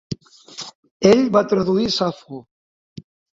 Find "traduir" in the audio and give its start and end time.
1.51-1.85